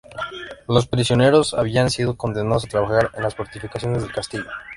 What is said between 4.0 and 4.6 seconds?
del castillo.